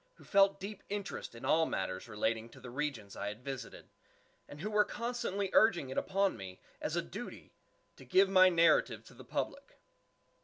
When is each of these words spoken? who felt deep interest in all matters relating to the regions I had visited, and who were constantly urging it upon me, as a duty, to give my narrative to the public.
who 0.15 0.23
felt 0.23 0.59
deep 0.59 0.81
interest 0.89 1.35
in 1.35 1.45
all 1.45 1.67
matters 1.67 2.07
relating 2.07 2.49
to 2.49 2.59
the 2.59 2.71
regions 2.71 3.15
I 3.15 3.27
had 3.27 3.43
visited, 3.43 3.87
and 4.49 4.59
who 4.59 4.71
were 4.71 4.83
constantly 4.83 5.51
urging 5.53 5.91
it 5.91 5.97
upon 5.99 6.35
me, 6.35 6.59
as 6.81 6.95
a 6.95 7.03
duty, 7.03 7.53
to 7.97 8.03
give 8.05 8.27
my 8.27 8.49
narrative 8.49 9.03
to 9.03 9.13
the 9.13 9.23
public. 9.23 9.77